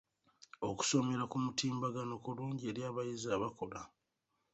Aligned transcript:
Okusomera 0.69 1.23
ku 1.31 1.37
mutimbagano 1.45 2.13
kulungi 2.23 2.63
eri 2.71 2.81
abayizi 2.89 3.27
abakola. 3.37 3.81